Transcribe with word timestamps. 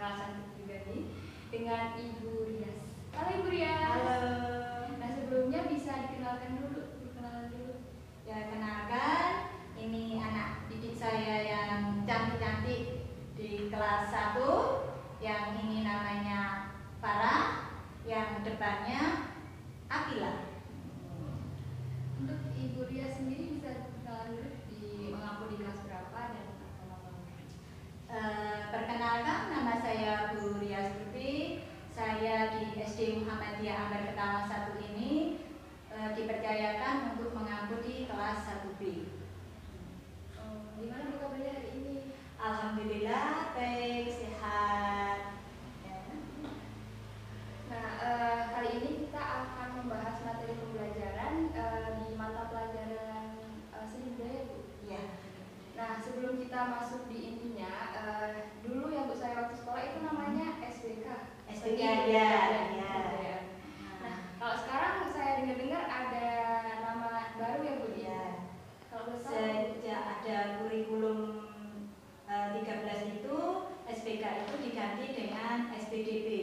kawasan 0.00 0.48
juga 0.56 0.80
nih 0.88 1.12
dengan 1.52 1.92
Ibu 1.92 2.48
Rias. 2.48 3.04
Halo 3.12 3.30
Ibu 3.36 3.48
Rias. 3.52 3.84
Halo. 3.84 4.32
Nah 4.96 5.08
sebelumnya 5.12 5.60
bisa 5.68 5.92
dikenalkan 6.08 6.56
dulu 6.56 6.69
yang 33.88 34.12
pertama 34.12 34.44
satu 34.44 34.76
ini 34.76 35.40
e, 35.88 35.96
dipercayakan 36.12 37.16
untuk 37.16 37.32
mengampuni 37.32 38.04
kelas 38.04 38.44
1B. 38.44 39.08
Oh, 40.36 40.76
gimana 40.76 41.16
buka 41.16 41.32
hari 41.32 41.72
ini? 41.72 42.12
Alhamdulillah. 42.36 42.89
DB 76.10 76.39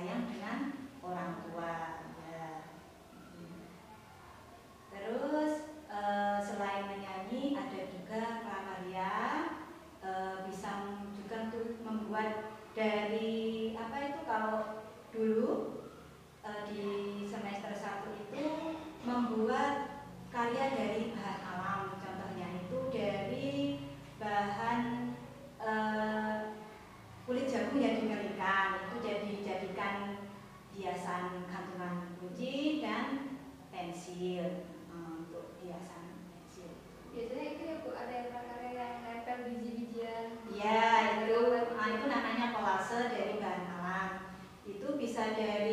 sayang 0.00 0.32
dengan 0.32 0.58
orang 1.04 1.44
tua 1.44 2.00
ya. 2.24 2.72
terus 4.88 5.76
e, 5.92 6.00
selain 6.40 6.88
menyanyi 6.88 7.52
ada 7.52 7.80
juga 7.84 8.40
prakarya 8.40 9.12
e, 10.00 10.08
eh, 10.08 10.34
bisa 10.48 10.88
juga 11.12 11.52
tuh 11.52 11.84
membuat 11.84 12.48
dari 12.72 13.76
apa 13.76 13.96
itu 14.08 14.20
kalau 14.24 14.88
dulu 15.12 15.84
e, 16.40 16.50
di 16.72 16.84
semester 17.28 17.76
1 17.76 18.24
itu 18.24 18.44
membuat 19.04 20.00
karya 20.32 20.80
dari 20.80 21.12
bahan 21.12 21.40
alam 21.44 21.82
contohnya 22.00 22.48
itu 22.56 22.88
dari 22.88 23.84
bahan 24.16 24.69
that 45.20 45.69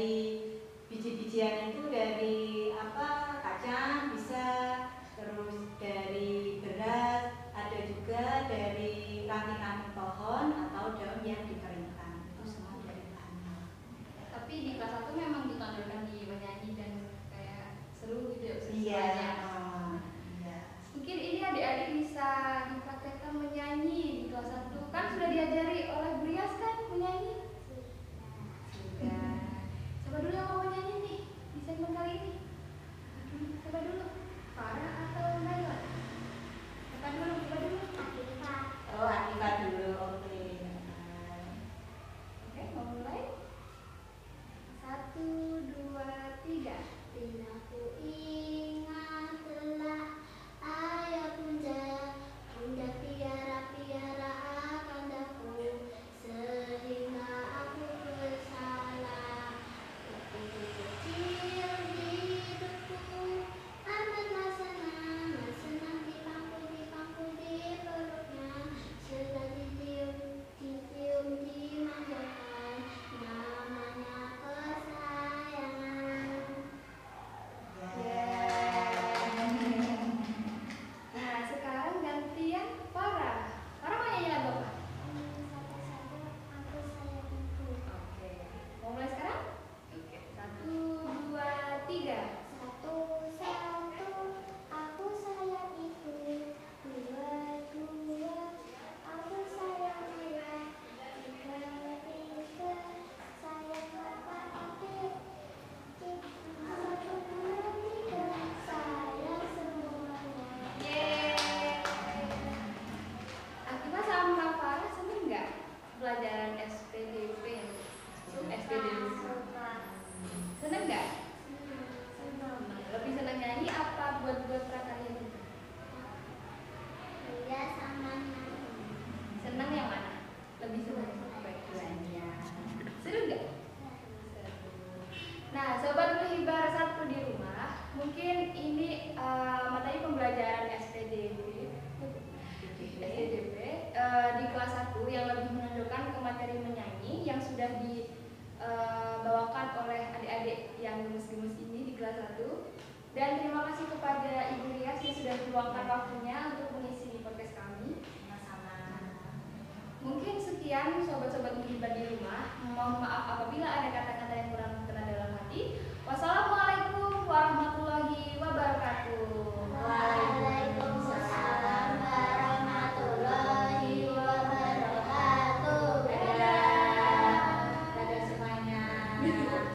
lebih 145.35 145.51
menunjukkan 145.59 146.03
ke 146.15 146.19
materi 146.23 146.55
menyanyi 146.61 147.27
yang 147.27 147.39
sudah 147.43 147.69
dibawakan 147.83 149.67
eh, 149.67 149.79
oleh 149.83 150.01
adik-adik 150.15 150.59
yang 150.79 151.03
gemes-gemes 151.03 151.55
ini 151.59 151.91
di 151.91 151.93
kelas 151.99 152.15
1 152.39 153.17
dan 153.17 153.41
terima 153.41 153.65
kasih 153.73 153.89
kepada 153.89 154.53
Ibu 154.53 154.77
Rias 154.77 155.01
yang 155.01 155.15
sudah 155.17 155.35
meluangkan 155.49 155.85
waktunya 155.89 156.37
untuk 156.53 156.66